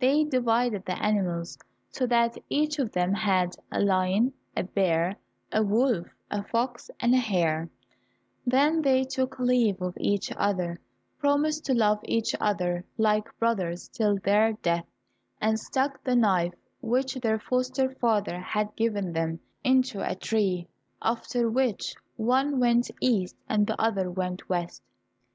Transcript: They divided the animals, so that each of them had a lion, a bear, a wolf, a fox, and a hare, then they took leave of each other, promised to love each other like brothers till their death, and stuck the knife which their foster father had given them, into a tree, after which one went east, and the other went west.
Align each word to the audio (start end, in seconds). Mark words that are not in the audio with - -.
They 0.00 0.24
divided 0.24 0.86
the 0.86 0.98
animals, 1.04 1.58
so 1.90 2.06
that 2.06 2.38
each 2.48 2.78
of 2.78 2.92
them 2.92 3.12
had 3.12 3.54
a 3.70 3.78
lion, 3.78 4.32
a 4.56 4.62
bear, 4.64 5.16
a 5.52 5.62
wolf, 5.62 6.06
a 6.30 6.42
fox, 6.42 6.90
and 6.98 7.12
a 7.14 7.18
hare, 7.18 7.68
then 8.46 8.80
they 8.80 9.04
took 9.04 9.38
leave 9.38 9.82
of 9.82 9.92
each 10.00 10.32
other, 10.34 10.80
promised 11.18 11.66
to 11.66 11.74
love 11.74 11.98
each 12.04 12.34
other 12.40 12.86
like 12.96 13.38
brothers 13.38 13.88
till 13.88 14.16
their 14.16 14.54
death, 14.54 14.86
and 15.42 15.60
stuck 15.60 16.02
the 16.02 16.16
knife 16.16 16.54
which 16.80 17.12
their 17.16 17.38
foster 17.38 17.90
father 17.96 18.40
had 18.40 18.74
given 18.76 19.12
them, 19.12 19.40
into 19.62 20.00
a 20.00 20.14
tree, 20.14 20.68
after 21.02 21.50
which 21.50 21.94
one 22.16 22.58
went 22.58 22.90
east, 23.02 23.36
and 23.46 23.66
the 23.66 23.78
other 23.78 24.10
went 24.10 24.48
west. 24.48 24.82